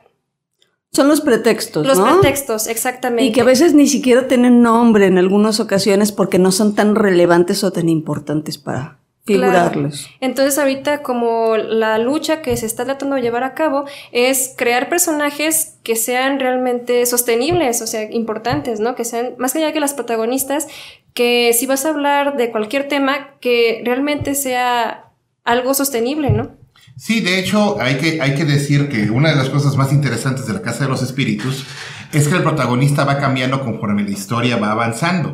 Son 0.98 1.08
los 1.08 1.22
pretextos. 1.22 1.86
Los 1.86 2.00
pretextos, 2.00 2.66
exactamente. 2.66 3.26
Y 3.26 3.32
que 3.32 3.42
a 3.42 3.44
veces 3.44 3.76
ni 3.76 3.86
siquiera 3.86 4.28
tienen 4.28 4.64
nombre 4.64 5.06
en 5.06 5.20
algunas 5.20 5.60
ocasiones 5.60 6.12
porque 6.12 6.40
no 6.40 6.52
son 6.52 6.74
tan 6.74 6.96
relevantes 6.96 7.64
o 7.64 7.72
tan 7.72 7.88
importantes 7.88 8.58
para, 8.58 8.98
figurarlos. 9.28 10.10
Entonces 10.22 10.58
ahorita 10.58 11.04
como 11.04 11.56
la 11.56 12.00
lucha 12.00 12.42
que 12.42 12.58
se 12.58 12.66
está 12.66 12.84
tratando 12.86 13.16
de 13.16 13.22
llevar 13.22 13.44
a 13.44 13.54
cabo 13.54 13.86
es 14.12 14.56
crear 14.58 14.90
personajes 14.90 15.78
que 15.84 15.96
sean 15.96 16.40
realmente 16.40 17.06
sostenibles, 17.06 17.84
o 17.84 17.86
sea, 17.86 18.10
importantes, 18.12 18.80
¿no? 18.80 18.96
Que 18.96 19.06
sean 19.06 19.36
más 19.38 19.56
allá 19.56 19.72
que 19.72 19.80
las 19.80 19.94
protagonistas, 19.94 20.68
que 21.14 21.54
si 21.54 21.68
vas 21.68 21.86
a 21.86 21.90
hablar 21.90 22.38
de 22.38 22.50
cualquier 22.50 22.88
tema, 22.88 23.38
que 23.40 23.84
realmente 23.86 24.34
sea 24.34 25.12
algo 25.44 25.76
sostenible, 25.76 26.32
¿no? 26.32 26.56
Sí, 26.98 27.20
de 27.22 27.38
hecho, 27.38 27.80
hay 27.80 27.98
que, 27.98 28.20
hay 28.22 28.34
que 28.34 28.44
decir 28.44 28.90
que 28.90 29.12
una 29.12 29.30
de 29.30 29.36
las 29.36 29.50
cosas 29.50 29.78
más 29.78 29.94
interesantes 29.94 30.48
de 30.48 30.54
la 30.54 30.64
Casa 30.64 30.86
de 30.86 30.90
los 30.90 31.04
Espíritus 31.04 31.64
es 32.12 32.28
que 32.28 32.36
el 32.36 32.42
protagonista 32.42 33.06
va 33.06 33.20
cambiando 33.20 33.62
conforme 33.64 34.04
la 34.04 34.10
historia 34.10 34.58
va 34.58 34.72
avanzando. 34.72 35.32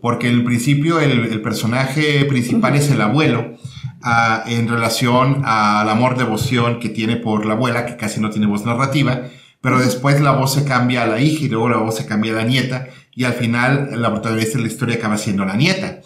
Porque 0.00 0.28
en 0.28 0.36
el 0.36 0.44
principio 0.44 1.00
el, 1.00 1.42
personaje 1.42 2.24
principal 2.24 2.76
es 2.76 2.90
el 2.90 3.02
abuelo, 3.02 3.58
ah, 4.02 4.44
en 4.46 4.68
relación 4.68 5.42
al 5.44 5.86
amor 5.90 6.16
devoción 6.16 6.80
que 6.80 6.88
tiene 6.88 7.16
por 7.16 7.44
la 7.44 7.54
abuela, 7.54 7.84
que 7.84 7.98
casi 7.98 8.18
no 8.18 8.30
tiene 8.30 8.46
voz 8.46 8.64
narrativa, 8.64 9.24
pero 9.60 9.78
después 9.78 10.18
la 10.22 10.32
voz 10.32 10.54
se 10.54 10.64
cambia 10.64 11.02
a 11.02 11.06
la 11.06 11.20
hija 11.20 11.44
y 11.44 11.48
luego 11.48 11.68
la 11.68 11.76
voz 11.76 11.96
se 11.96 12.06
cambia 12.06 12.32
a 12.32 12.36
la 12.36 12.44
nieta, 12.44 12.88
y 13.14 13.24
al 13.24 13.34
final 13.34 13.90
la 14.00 14.10
protagonista 14.10 14.56
de 14.56 14.64
la 14.64 14.70
historia 14.70 14.96
acaba 14.96 15.18
siendo 15.18 15.44
la 15.44 15.56
nieta. 15.56 16.00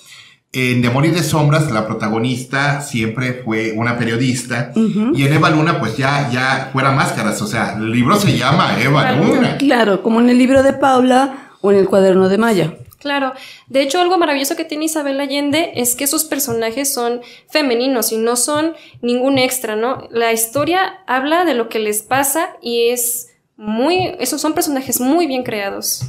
En 0.58 0.80
De 0.80 0.88
Amor 0.88 1.04
y 1.04 1.10
de 1.10 1.22
Sombras, 1.22 1.70
la 1.70 1.86
protagonista 1.86 2.80
siempre 2.80 3.42
fue 3.44 3.72
una 3.72 3.98
periodista. 3.98 4.72
Y 4.74 5.26
en 5.26 5.32
Eva 5.34 5.50
Luna, 5.50 5.78
pues 5.78 5.98
ya, 5.98 6.30
ya 6.32 6.70
fuera 6.72 6.92
máscaras. 6.92 7.42
O 7.42 7.46
sea, 7.46 7.74
el 7.74 7.92
libro 7.92 8.16
se 8.16 8.38
llama 8.38 8.74
Eva 8.80 9.12
Luna. 9.12 9.58
Claro, 9.58 10.02
como 10.02 10.18
en 10.18 10.30
el 10.30 10.38
libro 10.38 10.62
de 10.62 10.72
Paula 10.72 11.50
o 11.60 11.72
en 11.72 11.76
el 11.76 11.86
cuaderno 11.86 12.30
de 12.30 12.38
Maya. 12.38 12.74
Claro, 12.98 13.34
de 13.66 13.82
hecho 13.82 14.00
algo 14.00 14.16
maravilloso 14.16 14.56
que 14.56 14.64
tiene 14.64 14.86
Isabel 14.86 15.20
Allende 15.20 15.72
es 15.74 15.94
que 15.94 16.06
sus 16.06 16.24
personajes 16.24 16.90
son 16.90 17.20
femeninos 17.50 18.10
y 18.10 18.16
no 18.16 18.36
son 18.36 18.72
ningún 19.02 19.36
extra, 19.36 19.76
¿no? 19.76 20.08
La 20.10 20.32
historia 20.32 21.00
habla 21.06 21.44
de 21.44 21.52
lo 21.52 21.68
que 21.68 21.80
les 21.80 22.02
pasa 22.02 22.48
y 22.62 22.88
es 22.88 23.28
muy, 23.58 24.14
esos 24.20 24.40
son 24.40 24.54
personajes 24.54 25.02
muy 25.02 25.26
bien 25.26 25.42
creados. 25.42 26.06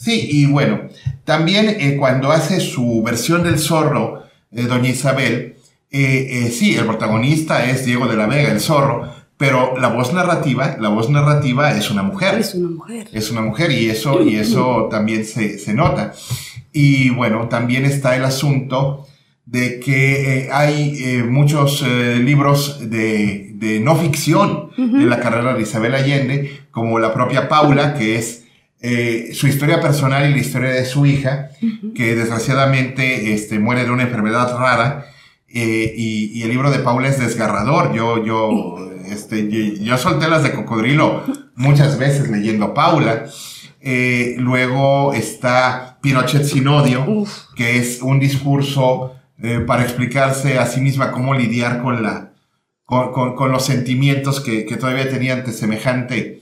Sí, 0.00 0.28
y 0.30 0.46
bueno, 0.46 0.88
también 1.24 1.76
eh, 1.78 1.96
cuando 1.98 2.32
hace 2.32 2.58
su 2.58 3.02
versión 3.02 3.42
del 3.42 3.58
zorro, 3.58 4.22
eh, 4.50 4.62
doña 4.62 4.88
Isabel, 4.88 5.56
eh, 5.90 6.50
sí, 6.56 6.74
el 6.74 6.86
protagonista 6.86 7.68
es 7.68 7.84
Diego 7.84 8.06
de 8.06 8.16
la 8.16 8.26
Vega, 8.26 8.50
el 8.50 8.60
zorro, 8.60 9.12
pero 9.36 9.76
la 9.76 9.88
voz 9.88 10.14
narrativa, 10.14 10.76
la 10.80 10.88
voz 10.88 11.10
narrativa 11.10 11.72
es 11.72 11.90
una 11.90 12.02
mujer. 12.02 12.38
Es 12.38 12.54
una 12.54 12.70
mujer. 12.70 13.08
Es 13.12 13.30
una 13.30 13.42
mujer 13.42 13.72
y 13.72 13.90
eso, 13.90 14.22
y 14.22 14.36
eso 14.36 14.88
también 14.90 15.26
se, 15.26 15.58
se 15.58 15.74
nota. 15.74 16.14
Y 16.72 17.10
bueno, 17.10 17.48
también 17.48 17.84
está 17.84 18.16
el 18.16 18.24
asunto 18.24 19.06
de 19.44 19.80
que 19.80 20.48
hay 20.50 21.22
muchos 21.28 21.82
libros 21.82 22.88
de, 22.88 23.50
de, 23.54 23.80
no 23.80 23.96
ficción 23.96 24.70
en 24.78 25.10
la 25.10 25.20
carrera 25.20 25.54
de 25.54 25.62
Isabel 25.62 25.94
Allende, 25.94 26.60
como 26.70 26.98
la 26.98 27.12
propia 27.12 27.48
Paula, 27.48 27.94
que 27.94 28.16
es 28.16 28.44
eh, 28.82 29.32
su 29.34 29.46
historia 29.46 29.78
personal 29.78 30.28
y 30.28 30.32
la 30.32 30.40
historia 30.40 30.70
de 30.70 30.86
su 30.86 31.04
hija, 31.04 31.50
que 31.94 32.14
desgraciadamente 32.14 33.34
este, 33.34 33.58
muere 33.58 33.84
de 33.84 33.90
una 33.90 34.04
enfermedad 34.04 34.56
rara. 34.56 35.06
Eh, 35.48 35.92
y, 35.96 36.42
el 36.42 36.48
libro 36.48 36.70
de 36.70 36.78
Paula 36.78 37.08
es 37.08 37.18
desgarrador. 37.18 37.92
Yo, 37.92 38.24
yo, 38.24 38.90
este, 39.10 39.50
yo, 39.80 39.98
solté 39.98 40.28
las 40.28 40.42
de 40.42 40.52
cocodrilo 40.52 41.24
muchas 41.56 41.98
veces 41.98 42.30
leyendo 42.30 42.72
Paula. 42.72 43.26
Eh, 43.82 44.36
luego 44.38 45.12
está 45.12 45.98
Pinochet 46.00 46.44
sin 46.44 46.66
odio, 46.68 47.24
que 47.56 47.76
es 47.76 48.00
un 48.00 48.18
discurso 48.18 49.14
para 49.66 49.82
explicarse 49.82 50.58
a 50.58 50.66
sí 50.66 50.82
misma 50.82 51.12
cómo 51.12 51.32
lidiar 51.32 51.82
con 51.82 52.02
la, 52.02 52.32
con, 52.84 53.34
con, 53.34 53.50
los 53.50 53.64
sentimientos 53.64 54.40
que, 54.40 54.66
que, 54.66 54.76
todavía 54.76 55.08
tenía 55.08 55.32
ante 55.32 55.52
semejante 55.52 56.39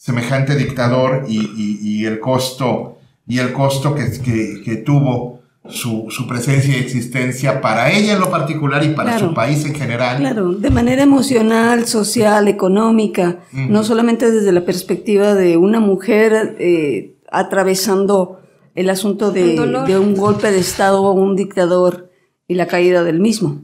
semejante 0.00 0.56
dictador 0.56 1.26
y, 1.28 2.06
el 2.06 2.20
costo, 2.20 2.96
y 3.26 3.38
el 3.38 3.52
costo 3.52 3.94
que, 3.94 4.62
que, 4.64 4.76
tuvo 4.76 5.42
su, 5.68 6.08
presencia 6.26 6.74
y 6.74 6.80
existencia 6.80 7.60
para 7.60 7.92
ella 7.92 8.14
en 8.14 8.20
lo 8.20 8.30
particular 8.30 8.82
y 8.82 8.94
para 8.94 9.18
su 9.18 9.34
país 9.34 9.62
en 9.66 9.74
general. 9.74 10.16
Claro, 10.16 10.54
de 10.54 10.70
manera 10.70 11.02
emocional, 11.02 11.86
social, 11.86 12.48
económica, 12.48 13.40
no 13.52 13.84
solamente 13.84 14.30
desde 14.30 14.52
la 14.52 14.64
perspectiva 14.64 15.34
de 15.34 15.58
una 15.58 15.80
mujer 15.80 16.56
eh, 16.58 17.16
atravesando 17.30 18.40
el 18.74 18.88
asunto 18.88 19.32
de, 19.32 19.60
de, 19.86 19.98
un 19.98 20.16
golpe 20.16 20.50
de 20.50 20.60
Estado 20.60 21.02
o 21.02 21.12
un 21.12 21.36
dictador 21.36 22.10
y 22.48 22.54
la 22.54 22.66
caída 22.66 23.04
del 23.04 23.20
mismo. 23.20 23.60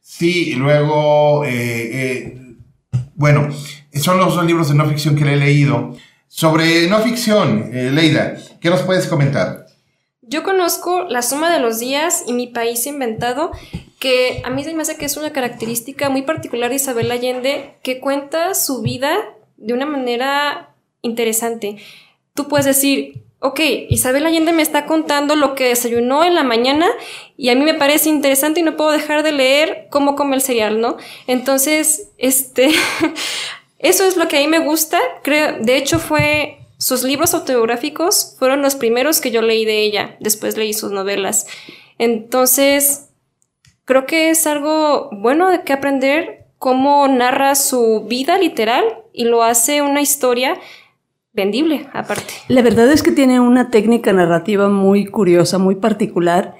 Sí, 0.00 0.48
y 0.50 0.54
luego, 0.54 1.44
eh, 1.44 1.50
eh, 1.52 2.56
bueno, 3.14 3.50
son 4.00 4.18
los 4.18 4.34
dos 4.34 4.44
libros 4.44 4.68
de 4.68 4.74
no 4.74 4.86
ficción 4.88 5.16
que 5.16 5.24
le 5.24 5.34
he 5.34 5.36
leído. 5.36 5.96
Sobre 6.28 6.88
no 6.88 7.00
ficción, 7.00 7.70
eh, 7.72 7.90
Leida, 7.90 8.36
¿qué 8.60 8.68
nos 8.70 8.82
puedes 8.82 9.06
comentar? 9.06 9.66
Yo 10.22 10.42
conozco 10.42 11.04
La 11.04 11.22
suma 11.22 11.52
de 11.52 11.60
los 11.60 11.78
días 11.78 12.24
y 12.26 12.32
Mi 12.32 12.48
país 12.48 12.86
inventado, 12.86 13.52
que 14.00 14.42
a 14.44 14.50
mí 14.50 14.64
se 14.64 14.74
me 14.74 14.82
hace 14.82 14.96
que 14.96 15.04
es 15.04 15.16
una 15.16 15.32
característica 15.32 16.10
muy 16.10 16.22
particular 16.22 16.70
de 16.70 16.76
Isabel 16.76 17.10
Allende, 17.10 17.76
que 17.82 18.00
cuenta 18.00 18.54
su 18.54 18.82
vida 18.82 19.16
de 19.56 19.72
una 19.72 19.86
manera 19.86 20.74
interesante. 21.02 21.76
Tú 22.34 22.48
puedes 22.48 22.66
decir, 22.66 23.22
ok, 23.38 23.60
Isabel 23.88 24.26
Allende 24.26 24.52
me 24.52 24.62
está 24.62 24.86
contando 24.86 25.36
lo 25.36 25.54
que 25.54 25.68
desayunó 25.68 26.24
en 26.24 26.34
la 26.34 26.42
mañana 26.42 26.86
y 27.36 27.50
a 27.50 27.54
mí 27.54 27.64
me 27.64 27.74
parece 27.74 28.08
interesante 28.08 28.60
y 28.60 28.62
no 28.62 28.76
puedo 28.76 28.90
dejar 28.90 29.22
de 29.22 29.32
leer 29.32 29.86
cómo 29.90 30.16
come 30.16 30.36
el 30.36 30.42
cereal, 30.42 30.80
¿no? 30.80 30.96
Entonces, 31.26 32.10
este, 32.18 32.70
eso 33.78 34.04
es 34.04 34.16
lo 34.16 34.28
que 34.28 34.38
a 34.38 34.40
mí 34.40 34.48
me 34.48 34.58
gusta. 34.58 34.98
Creo, 35.22 35.58
de 35.60 35.76
hecho, 35.76 35.98
fue 35.98 36.58
sus 36.78 37.04
libros 37.04 37.32
autobiográficos 37.32 38.36
fueron 38.38 38.60
los 38.60 38.74
primeros 38.74 39.20
que 39.20 39.30
yo 39.30 39.42
leí 39.42 39.64
de 39.64 39.82
ella. 39.82 40.16
Después 40.20 40.56
leí 40.56 40.74
sus 40.74 40.92
novelas. 40.92 41.46
Entonces, 41.98 43.08
creo 43.84 44.06
que 44.06 44.30
es 44.30 44.46
algo 44.46 45.08
bueno 45.12 45.48
de 45.48 45.62
que 45.62 45.72
aprender 45.72 46.46
cómo 46.58 47.08
narra 47.08 47.54
su 47.54 48.04
vida 48.06 48.38
literal 48.38 48.84
y 49.12 49.24
lo 49.24 49.42
hace 49.42 49.80
una 49.82 50.02
historia 50.02 50.58
vendible 51.32 51.86
aparte. 51.92 52.34
La 52.48 52.62
verdad 52.62 52.90
es 52.90 53.02
que 53.02 53.12
tiene 53.12 53.40
una 53.40 53.70
técnica 53.70 54.12
narrativa 54.12 54.68
muy 54.68 55.06
curiosa, 55.06 55.58
muy 55.58 55.76
particular. 55.76 56.56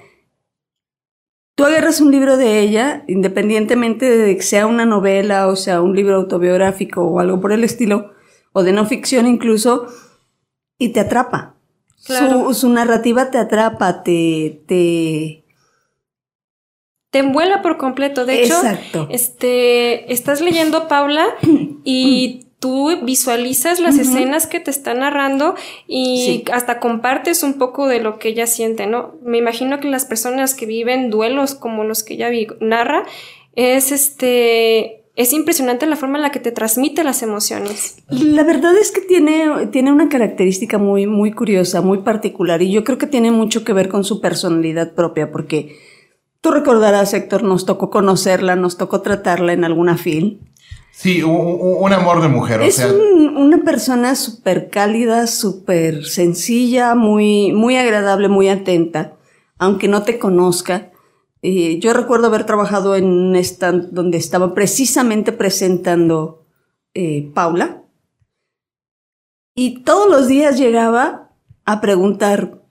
Tú 1.57 1.65
agarras 1.65 2.03
un 2.03 2.13
libro 2.13 2.37
de 2.37 2.61
ella, 2.61 3.03
independientemente 3.09 4.11
de 4.11 4.37
que 4.37 4.43
sea 4.43 4.67
una 4.67 4.85
novela 4.85 5.49
o 5.49 5.57
sea 5.57 5.81
un 5.81 5.97
libro 5.97 6.17
autobiográfico 6.17 7.03
o 7.03 7.19
algo 7.19 7.41
por 7.41 7.51
el 7.51 7.65
estilo, 7.65 8.13
o 8.53 8.63
de 8.63 8.73
no 8.73 8.85
ficción 8.85 9.27
incluso, 9.27 9.87
y 10.79 10.91
te 10.91 11.01
atrapa. 11.01 11.55
Su, 11.97 12.53
su, 12.53 12.69
narrativa 12.69 13.31
te 13.31 13.39
atrapa, 13.39 14.03
te, 14.03 14.63
te... 14.67 15.45
Te 17.11 17.21
envuelve 17.21 17.59
por 17.63 17.79
completo. 17.79 18.27
De 18.27 18.43
hecho, 18.43 18.61
este, 19.09 20.13
estás 20.13 20.43
leyendo 20.43 20.89
Paula 20.89 21.25
y 21.85 22.46
tú 22.59 22.91
visualizas 23.03 23.81
las 23.81 23.99
escenas 23.99 24.47
que 24.47 24.61
te 24.61 24.71
está 24.71 24.95
narrando 24.95 25.55
y 25.87 26.45
hasta 26.53 26.81
compartes 26.81 27.43
un 27.43 27.55
poco 27.55 27.87
de 27.87 28.01
lo 28.01 28.19
que 28.19 28.29
ella 28.29 28.47
siente, 28.47 28.87
¿no? 28.87 29.15
Me 29.23 29.39
imagino 29.39 29.79
que 29.79 29.89
las 29.89 30.05
personas 30.05 30.55
que 30.55 30.67
viven 30.67 31.11
duelos 31.11 31.55
como 31.55 31.85
los 31.85 32.03
que 32.03 32.15
ella 32.15 32.31
narra, 32.61 33.05
es 33.55 33.91
este, 33.93 35.05
es 35.17 35.33
impresionante 35.33 35.87
la 35.87 35.97
forma 35.97 36.19
en 36.19 36.23
la 36.23 36.31
que 36.31 36.41
te 36.41 36.53
transmite 36.53 37.03
las 37.03 37.23
emociones. 37.23 37.97
La 38.09 38.45
verdad 38.45 38.77
es 38.77 38.93
que 38.93 39.01
tiene, 39.01 39.67
tiene 39.73 39.91
una 39.91 40.09
característica 40.09 40.79
muy, 40.79 41.07
muy 41.07 41.33
curiosa, 41.33 41.81
muy 41.81 41.99
particular, 41.99 42.63
y 42.63 42.71
yo 42.71 42.85
creo 42.85 42.99
que 42.99 43.07
tiene 43.07 43.31
mucho 43.31 43.65
que 43.65 43.73
ver 43.73 43.89
con 43.89 44.05
su 44.05 44.21
personalidad 44.21 44.95
propia, 44.95 45.33
porque 45.33 45.77
tú 46.43 46.51
recordarás, 46.51 47.15
Héctor, 47.15 47.43
nos 47.43 47.65
tocó 47.65 47.91
conocerla, 47.91 48.57
nos 48.57 48.77
tocó 48.77 49.01
tratarla 49.01 49.55
en 49.55 49.65
alguna 49.65 49.97
film. 49.97 50.39
Sí, 50.99 51.23
un, 51.23 51.93
amor 51.93 52.23
de 52.23 52.29
mujer. 52.29 52.63
Es 52.63 52.83
una 52.83 53.63
persona 53.65 54.15
súper 54.15 54.71
cálida, 54.71 55.27
súper 55.27 56.07
sencilla, 56.07 56.95
muy, 56.95 57.53
muy 57.53 57.77
agradable, 57.77 58.31
muy 58.31 58.49
atenta, 58.49 59.13
aunque 59.59 59.89
no 59.89 60.05
te 60.05 60.19
conozca. 60.19 60.93
Eh, 61.43 61.79
yo 61.81 61.93
recuerdo 61.93 62.29
haber 62.29 62.47
trabajado 62.47 62.97
en 62.97 63.05
un 63.05 63.37
stand 63.37 63.91
donde 63.91 64.17
estaba 64.17 64.55
precisamente 64.55 65.33
presentando 65.33 66.47
eh, 66.95 67.31
Paula. 67.35 67.83
Y 69.55 69.83
todos 69.85 70.09
los 70.09 70.29
días 70.29 70.57
llegaba 70.57 71.31
a 71.67 71.83
preguntar 71.83 72.63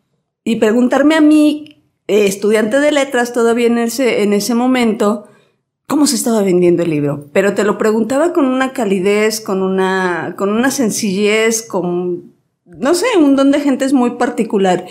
y 0.44 0.56
preguntarme 0.56 1.14
a 1.14 1.22
mí, 1.22 1.84
eh, 2.08 2.26
estudiante 2.26 2.80
de 2.80 2.92
letras 2.92 3.34
todavía 3.34 3.68
en 3.68 3.78
ese, 3.78 4.24
en 4.24 4.34
ese 4.34 4.56
momento, 4.56 5.28
cómo 5.88 6.08
se 6.08 6.16
estaba 6.16 6.42
vendiendo 6.42 6.84
el 6.84 6.90
libro, 6.90 7.30
pero 7.32 7.54
te 7.54 7.64
lo 7.64 7.78
preguntaba 7.78 8.34
con 8.34 8.46
una 8.46 8.74
calidez, 8.74 9.40
con 9.40 9.62
una, 9.62 10.36
con 10.38 10.50
una 10.50 10.72
sencillez, 10.72 11.62
con, 11.62 12.34
no 12.66 12.94
sé, 12.94 13.06
un 13.18 13.36
don 13.36 13.52
de 13.52 13.60
gente 13.60 13.86
es 13.86 13.94
muy 13.94 14.12
particular. 14.12 14.86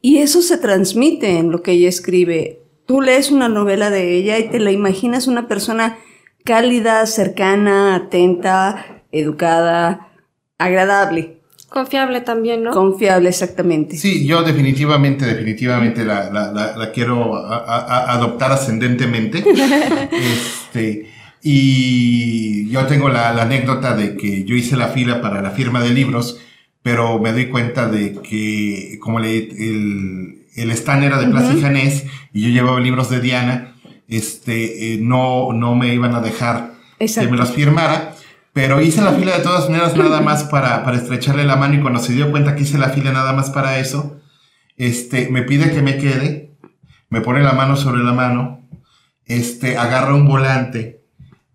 Y 0.00 0.18
eso 0.18 0.42
se 0.42 0.58
transmite 0.58 1.38
en 1.38 1.50
lo 1.50 1.62
que 1.62 1.72
ella 1.72 1.88
escribe. 1.88 2.62
Tú 2.86 3.00
lees 3.00 3.30
una 3.32 3.48
novela 3.48 3.90
de 3.90 4.14
ella 4.14 4.38
y 4.38 4.48
te 4.48 4.60
la 4.60 4.70
imaginas 4.70 5.26
una 5.26 5.48
persona 5.48 5.98
cálida, 6.44 7.04
cercana, 7.06 7.96
atenta, 7.96 9.02
educada, 9.10 10.12
agradable. 10.58 11.35
Confiable 11.76 12.22
también, 12.22 12.62
¿no? 12.62 12.70
Confiable, 12.70 13.28
exactamente. 13.28 13.98
Sí, 13.98 14.26
yo 14.26 14.42
definitivamente, 14.42 15.26
definitivamente 15.26 16.06
la, 16.06 16.30
la, 16.30 16.74
la, 16.74 16.90
quiero 16.90 17.36
adoptar 17.36 18.50
ascendentemente. 18.50 19.44
este, 20.10 21.10
y 21.42 22.66
yo 22.70 22.86
tengo 22.86 23.10
la, 23.10 23.28
anécdota 23.28 23.94
de 23.94 24.16
que 24.16 24.44
yo 24.44 24.56
hice 24.56 24.74
la 24.74 24.88
fila 24.88 25.20
para 25.20 25.42
la 25.42 25.50
firma 25.50 25.82
de 25.82 25.90
libros, 25.90 26.40
pero 26.80 27.18
me 27.18 27.32
doy 27.32 27.48
cuenta 27.48 27.90
de 27.90 28.22
que 28.22 28.96
como 28.98 29.20
le, 29.20 29.36
el, 29.36 30.46
el 30.56 30.70
stand 30.70 31.04
era 31.04 31.20
de 31.20 31.26
Plaza 31.26 31.56
Janés 31.60 32.06
y 32.32 32.40
yo 32.40 32.48
llevaba 32.48 32.80
libros 32.80 33.10
de 33.10 33.20
Diana, 33.20 33.74
este, 34.08 34.94
eh, 34.94 34.98
no, 35.02 35.52
no 35.52 35.74
me 35.74 35.92
iban 35.92 36.14
a 36.14 36.22
dejar 36.22 36.72
que 36.98 37.28
me 37.28 37.36
los 37.36 37.50
firmara. 37.50 38.15
Pero 38.56 38.80
hice 38.80 39.02
la 39.02 39.12
fila 39.12 39.36
de 39.36 39.42
todas 39.42 39.68
maneras 39.68 39.94
nada 39.98 40.22
más 40.22 40.44
para, 40.44 40.82
para 40.82 40.96
estrecharle 40.96 41.44
la 41.44 41.56
mano 41.56 41.74
y 41.74 41.80
cuando 41.82 42.00
se 42.00 42.14
dio 42.14 42.30
cuenta 42.30 42.56
que 42.56 42.62
hice 42.62 42.78
la 42.78 42.88
fila 42.88 43.12
nada 43.12 43.34
más 43.34 43.50
para 43.50 43.78
eso, 43.78 44.18
este, 44.78 45.28
me 45.28 45.42
pide 45.42 45.72
que 45.72 45.82
me 45.82 45.98
quede, 45.98 46.56
me 47.10 47.20
pone 47.20 47.42
la 47.42 47.52
mano 47.52 47.76
sobre 47.76 48.02
la 48.02 48.14
mano, 48.14 48.66
este, 49.26 49.76
agarra 49.76 50.14
un 50.14 50.26
volante, 50.26 51.02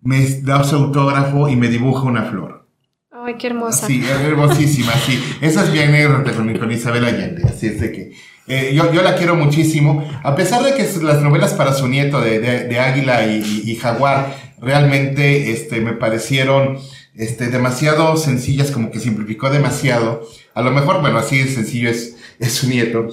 me 0.00 0.24
da 0.42 0.62
su 0.62 0.76
autógrafo 0.76 1.48
y 1.48 1.56
me 1.56 1.66
dibuja 1.66 2.04
una 2.04 2.22
flor. 2.22 2.68
Ay, 3.10 3.34
qué 3.36 3.48
hermosa. 3.48 3.84
Sí, 3.84 4.00
hermosísima, 4.08 4.92
sí. 4.92 5.20
Esa 5.40 5.64
es 5.64 5.70
anécdota 5.70 6.30
con, 6.30 6.56
con 6.56 6.70
Isabel 6.70 7.04
Allende, 7.04 7.42
así 7.48 7.66
es 7.66 7.80
de 7.80 7.90
que 7.90 8.12
eh, 8.46 8.74
yo, 8.74 8.92
yo, 8.92 9.02
la 9.02 9.16
quiero 9.16 9.34
muchísimo, 9.34 10.08
a 10.22 10.34
pesar 10.34 10.62
de 10.62 10.74
que 10.74 10.88
las 11.02 11.20
novelas 11.22 11.54
para 11.54 11.72
su 11.72 11.88
nieto 11.88 12.20
de, 12.20 12.38
de, 12.40 12.78
Águila 12.78 13.26
y, 13.26 13.42
y, 13.64 13.76
Jaguar 13.76 14.51
realmente 14.62 15.50
este, 15.50 15.80
me 15.80 15.92
parecieron 15.92 16.78
este, 17.14 17.48
demasiado 17.48 18.16
sencillas, 18.16 18.70
como 18.70 18.90
que 18.90 19.00
simplificó 19.00 19.50
demasiado. 19.50 20.26
A 20.54 20.62
lo 20.62 20.70
mejor, 20.70 21.00
bueno, 21.00 21.18
así 21.18 21.38
de 21.38 21.48
sencillo 21.48 21.90
es, 21.90 22.16
es 22.38 22.52
su 22.52 22.68
nieto. 22.68 23.08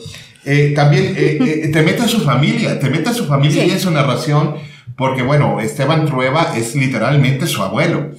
Eh, 0.46 0.74
también 0.76 1.16
eh, 1.18 1.38
eh, 1.42 1.70
te 1.74 1.82
mete 1.82 2.04
a 2.04 2.08
su 2.08 2.22
familia, 2.22 2.80
te 2.80 2.90
mete 2.90 3.10
a 3.10 3.14
su 3.14 3.26
familia 3.26 3.66
y 3.66 3.72
en 3.72 3.80
su 3.80 3.92
narración, 3.92 4.56
porque 4.96 5.22
bueno, 5.22 5.60
Esteban 5.60 6.06
Trueba 6.06 6.54
es 6.56 6.76
literalmente 6.76 7.48
su 7.48 7.62
abuelo. 7.62 8.12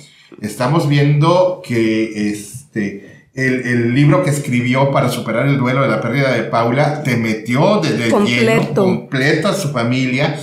Estamos 0.42 0.88
viendo 0.88 1.62
que 1.64 2.30
este, 2.30 3.26
el, 3.34 3.66
el, 3.66 3.94
libro 3.94 4.22
que 4.22 4.30
escribió 4.30 4.90
para 4.90 5.08
superar 5.08 5.46
el 5.46 5.58
duelo 5.58 5.82
de 5.82 5.88
la 5.88 6.00
pérdida 6.00 6.32
de 6.32 6.44
Paula 6.44 7.02
te 7.02 7.16
metió 7.16 7.80
de, 7.80 7.96
de 7.96 8.10
lleno 8.24 8.74
completo 8.74 9.48
a 9.48 9.54
su 9.54 9.70
familia. 9.70 10.38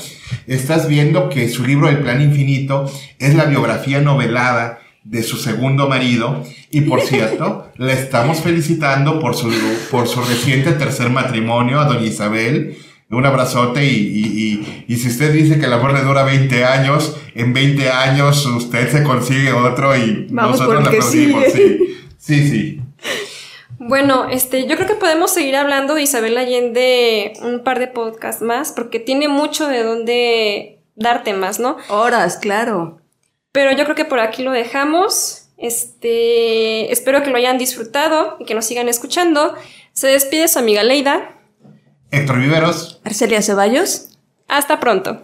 Estás 0.47 0.87
viendo 0.87 1.29
que 1.29 1.49
su 1.49 1.65
libro 1.65 1.89
El 1.89 1.99
Plan 1.99 2.21
Infinito 2.21 2.91
es 3.19 3.35
la 3.35 3.45
biografía 3.45 4.01
novelada 4.01 4.79
de 5.03 5.23
su 5.23 5.37
segundo 5.37 5.87
marido. 5.87 6.43
Y 6.71 6.81
por 6.81 7.01
cierto, 7.01 7.71
le 7.77 7.93
estamos 7.93 8.41
felicitando 8.41 9.19
por 9.19 9.35
su, 9.35 9.51
por 9.89 10.07
su 10.07 10.21
reciente 10.21 10.73
tercer 10.73 11.09
matrimonio 11.09 11.79
a 11.79 11.85
doña 11.85 12.05
Isabel. 12.05 12.77
Un 13.09 13.25
abrazote 13.25 13.85
y, 13.85 13.95
y, 13.95 14.85
y, 14.85 14.97
si 14.97 15.07
usted 15.07 15.31
dice 15.31 15.57
que 15.57 15.65
el 15.65 15.71
amor 15.71 15.93
le 15.93 16.01
dura 16.01 16.23
20 16.23 16.65
años, 16.65 17.15
en 17.35 17.53
20 17.53 17.89
años 17.89 18.45
usted 18.45 18.91
se 18.91 19.03
consigue 19.03 19.53
otro 19.53 19.95
y 19.95 20.27
nosotros 20.29 20.83
le 20.83 20.89
aplaudimos. 20.89 21.45
Sí, 21.53 21.77
sí, 22.17 22.49
sí. 22.49 22.81
Bueno, 23.87 24.27
este, 24.29 24.67
yo 24.67 24.75
creo 24.75 24.87
que 24.87 24.95
podemos 24.95 25.33
seguir 25.33 25.55
hablando 25.55 25.95
de 25.95 26.01
Isabel 26.01 26.37
Allende 26.37 27.33
un 27.41 27.63
par 27.63 27.79
de 27.79 27.87
podcasts 27.87 28.41
más, 28.41 28.73
porque 28.73 28.99
tiene 28.99 29.29
mucho 29.29 29.67
de 29.67 29.83
dónde 29.83 30.83
dar 30.95 31.23
temas, 31.23 31.59
¿no? 31.59 31.77
Horas, 31.87 32.37
claro. 32.37 32.99
Pero 33.53 33.71
yo 33.71 33.85
creo 33.85 33.95
que 33.95 34.03
por 34.05 34.19
aquí 34.19 34.43
lo 34.43 34.51
dejamos. 34.51 35.47
Este, 35.57 36.91
espero 36.91 37.23
que 37.23 37.29
lo 37.29 37.37
hayan 37.37 37.57
disfrutado 37.57 38.35
y 38.39 38.45
que 38.45 38.55
nos 38.55 38.65
sigan 38.65 38.89
escuchando. 38.89 39.55
Se 39.93 40.07
despide 40.07 40.49
su 40.49 40.59
amiga 40.59 40.83
Leida. 40.83 41.39
Héctor 42.11 42.39
Viveros. 42.39 42.99
Arcelia 43.05 43.41
Ceballos. 43.41 44.09
Hasta 44.49 44.81
pronto. 44.81 45.23